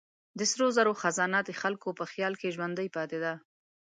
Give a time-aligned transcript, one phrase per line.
[0.39, 3.33] د سرو زرو خزانه د خلکو په خیال کې ژوندۍ پاتې ده.